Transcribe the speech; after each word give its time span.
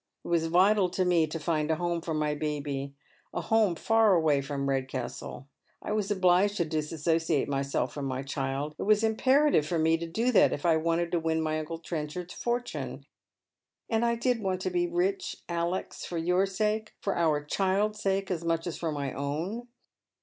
It 0.25 0.29
was 0.29 0.47
vital 0.47 0.89
to 0.89 1.05
me 1.05 1.27
to 1.27 1.39
find 1.39 1.69
a 1.69 1.75
home 1.75 2.01
for 2.01 2.15
my 2.15 2.33
baby, 2.33 2.95
a 3.35 3.41
home 3.41 3.75
far 3.75 4.19
awaj' 4.19 4.43
from 4.45 4.65
Eedcastle. 4.65 5.45
I 5.79 5.91
was 5.91 6.09
obliged 6.09 6.57
to 6.57 6.65
disassociate 6.65 7.47
mj'self 7.47 7.91
from 7.91 8.05
my 8.05 8.23
child. 8.23 8.73
It 8.79 8.81
was 8.81 9.03
imperative 9.03 9.67
for 9.67 9.77
me 9.77 9.97
to 9.99 10.07
do 10.07 10.31
tliat 10.33 10.53
if 10.53 10.65
I 10.65 10.75
wanted 10.77 11.11
to 11.11 11.19
win 11.19 11.39
my 11.39 11.59
uncle 11.59 11.77
Trenchard's 11.77 12.33
for 12.33 12.59
tune— 12.59 13.05
and 13.91 14.03
I 14.03 14.15
did 14.15 14.41
want 14.41 14.61
to 14.61 14.71
be 14.71 14.87
rich, 14.87 15.35
Alex, 15.47 16.03
for 16.03 16.17
your 16.17 16.47
sake, 16.47 16.95
for 17.03 17.15
our 17.15 17.43
child's 17.43 18.01
sake, 18.01 18.31
as 18.31 18.43
much 18.43 18.65
as 18.65 18.79
for 18.79 18.91
my 18.91 19.13
own. 19.13 19.67